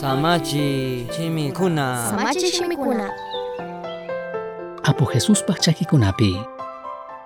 Samachi 0.00 1.06
chimikuna. 1.16 2.10
Samachi 2.10 2.50
shimikuna. 2.52 3.10
Apo 4.82 5.04
Jesuspaq 5.12 5.60
chakikunapi. 5.60 6.36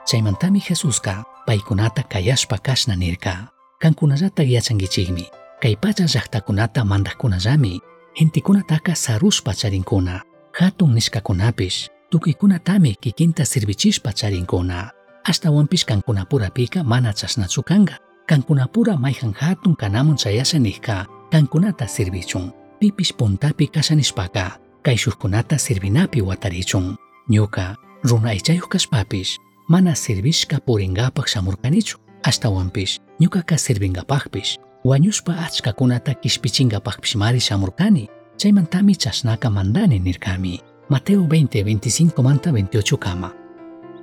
Chaymantami 0.05 0.61
Jesusqa 0.61 1.25
paykunata 1.47 2.03
kayashpa 2.03 2.59
kashna 2.59 2.97
nirka. 2.97 3.49
Kankunallata 3.81 4.43
yachankichikmi. 4.43 5.25
Kay 5.61 5.77
pacha 5.77 6.05
llaqtakunata 6.05 6.85
mandaqkunallami 6.85 7.81
gentikunataka 8.15 8.95
sarushpa 8.95 9.55
charinkuna. 9.55 10.21
Hatun 10.53 10.95
nishkakunapish 10.95 11.89
tukuykunatami 12.11 12.95
kikinta 13.01 13.45
sirvichishpa 13.45 14.13
charinkuna. 14.13 14.91
Ashtawanpish 15.25 15.85
kankunapurapika 15.85 16.85
mana 16.85 17.13
chasnachu 17.13 17.63
kanqa. 17.63 17.97
Kankunapura 18.27 18.97
mayjan 18.97 19.33
hatun 19.33 19.75
kanamun 19.77 20.17
chayasha 20.17 20.59
nijka 20.59 21.07
kankunata 21.31 21.89
sirvichun. 21.89 22.53
Pipish 22.81 23.13
puntapi 23.13 23.67
kashanishpaka 23.67 24.59
kay 24.83 24.97
shukkunata 24.97 25.59
sirvinapi 25.59 26.23
watarichun. 26.23 26.97
Ñuka 27.29 27.77
runa 28.05 28.31
aychayuq 28.31 28.69
kashpapish 28.71 29.39
mana 29.69 29.95
sirvishka 29.95 30.61
puringapaq 30.63 31.27
shamurkanichu. 31.27 31.99
Ashtawanpish 32.23 32.99
ñuqaka 33.21 33.59
sirvinkapaqpish 33.59 34.59
wañushpa 34.85 35.35
achkakunata 35.47 36.15
kishpichinkapaqpish 36.15 37.17
mari 37.17 37.41
shamurkani. 37.41 38.09
Chaymantami 38.39 38.95
chashnaka 38.95 39.51
mandani 39.51 39.99
nirkami. 39.99 40.61
Mateo 40.89 41.27
20, 41.27 41.65
25 41.65 42.23
manta 42.23 42.51
28 42.51 42.97
kama. 42.97 43.33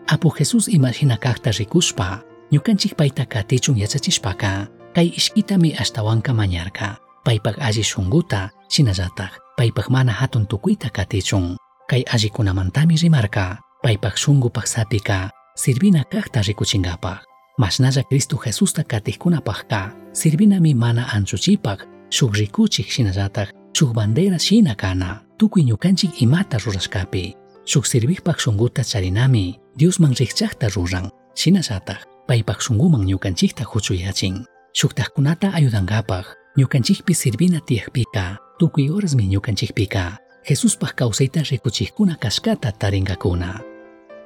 Apo 0.08 0.30
Jesus 0.38 0.68
imagina 0.68 1.18
kakta 1.18 1.52
rikushpa, 1.52 2.22
ñukanchik 2.52 2.96
payta 2.96 3.26
katichun 3.26 3.78
yachachishpaka, 3.78 4.68
kay 4.94 5.08
ishkitami 5.16 5.74
ashtawanka 5.80 6.34
mañarka. 6.34 7.05
Paypak 7.26 7.58
alli 7.60 7.82
shunguta, 7.84 8.50
shinallatak, 8.70 9.34
paypak 9.58 9.90
mana 9.90 10.12
hatun 10.14 10.46
tukuyta 10.48 10.90
katichun. 10.94 11.58
Kay 11.90 12.04
allikunamantami 12.14 12.96
rimarka, 13.02 13.58
paypak 13.82 14.14
shungupak 14.18 14.68
sapika, 14.68 15.30
sirvina 15.58 16.04
kakta 16.06 16.42
rikuchinkapaq. 16.46 17.26
Mashnalla 17.58 18.04
Cristo 18.04 18.38
Jesusta 18.46 18.84
katijkunapaqka, 18.84 19.92
sirvinami 20.14 20.74
mana 20.76 21.06
anchuchipak, 21.16 21.88
shuk 22.12 22.36
rikuchik 22.38 22.92
shinallatak, 22.92 23.50
shuk 23.74 23.94
bandera 23.94 24.38
shina 24.38 24.76
kana, 24.76 25.22
tukuy 25.38 25.64
ñukanchik 25.64 26.22
imata 26.22 26.58
rurashkapi. 26.58 27.34
Shuk 27.66 27.86
sirvikpak 27.86 28.40
shunguta 28.40 28.84
charinami, 28.84 29.60
Diosman 29.78 30.14
rikchakta 30.14 30.70
ruran, 30.76 31.10
shinallatak, 31.34 32.06
paypak 32.28 32.62
shunguman 32.62 33.02
ñukanchikta 33.02 33.64
huchuyachin. 33.66 34.46
Shuktajkunata 34.74 35.54
ayudankapaq, 35.54 36.26
ñukanchikpi 36.58 37.14
sirvina 37.14 37.60
tiyakpika, 37.60 38.38
tukuy 38.60 38.88
horasmi 38.88 39.28
ñukanchikpika, 39.28 40.18
Jesuspaq 40.50 40.96
kawsayta 40.96 41.42
rikuchikuna 41.52 42.16
kashkata 42.16 42.72
tarinkakuna. 42.72 43.60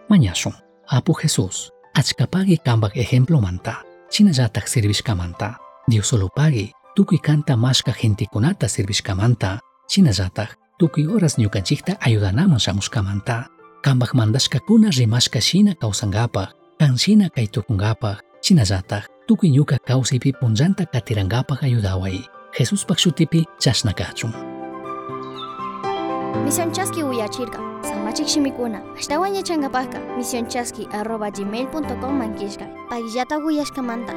Mañashun, 0.09 0.53
Apu 0.87 1.13
Jesus, 1.21 1.71
achkapagi 1.93 2.57
kambak 2.57 2.97
ejemplo 2.97 3.41
manta, 3.41 3.81
chinallatak 4.11 4.67
sirvishkamanta, 4.67 5.57
Dios 5.87 6.07
solo 6.07 6.29
pagi, 6.29 6.71
tukuy 6.95 7.17
kanta 7.17 7.57
mashka 7.57 7.93
gentikunata 7.93 8.67
sirvishkamanta, 8.67 9.59
chinallatak, 9.87 10.57
tukuy 10.77 11.05
horas 11.05 11.37
ñukanchikta 11.37 11.97
ayudanaman 11.99 12.59
shamushkamanta. 12.59 13.47
Kambak 13.81 14.13
mandashkakuna 14.13 14.89
rimashka 14.91 15.41
shina 15.41 15.73
kawsankapaq, 15.75 16.49
kan 16.79 16.97
shina 16.97 17.29
kay 17.29 17.47
tukunkapaq, 17.47 18.21
chinallatak, 18.41 19.08
tukuy 19.29 19.53
ñuka 19.53 19.77
kawsaypi 19.77 20.33
punllanta 20.41 20.89
katirankapaq 20.89 21.61
ayudaway. 21.61 22.25
Jesuspak 22.57 22.97
shutipi 22.97 23.45
chashnakachun. 23.61 24.33
Misión 26.45 26.73
Chasqui 26.73 27.03
uyachirka. 27.03 27.61
Samachik 27.85 28.25
shimikuna. 28.27 28.81
Ashtawan 28.97 29.35
yachankapaqa. 29.37 30.01
Misión 30.17 30.49
Chasqui 30.49 30.89
arroba 30.91 31.29
gmail.com 31.29 32.13
mankishka. 32.17 32.65
Pagillata 32.89 33.37
uyashkamanta. 33.37 34.13